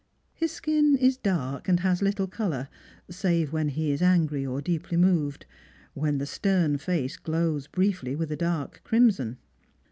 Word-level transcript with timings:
His 0.33 0.51
skin 0.51 0.95
is 0.97 1.15
dark, 1.15 1.69
and 1.69 1.81
has 1.81 2.01
little 2.01 2.25
colour, 2.25 2.69
save 3.07 3.53
when 3.53 3.69
he 3.69 3.91
is 3.91 4.01
angry 4.01 4.43
or 4.43 4.59
deeply 4.59 4.97
moved, 4.97 5.45
when 5.93 6.17
the 6.17 6.25
stern 6.25 6.79
face 6.79 7.17
glows 7.17 7.67
briefly 7.67 8.15
with 8.15 8.31
a 8.31 8.35
dark 8.35 8.81
crimson. 8.83 9.37